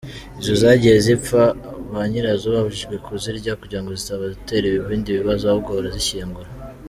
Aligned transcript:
Izo 0.41 0.53
zagiye 0.61 0.95
zipfa 1.05 1.43
ba 1.91 2.01
nyirazo 2.09 2.45
babujijwe 2.55 2.95
kuzirya 3.05 3.51
kugira 3.61 3.81
ngo 3.81 3.91
zitabatera 3.99 4.65
ibindi 4.69 5.09
bibazo, 5.17 5.43
ahubwo 5.45 5.71
barazishyingura. 5.77 6.49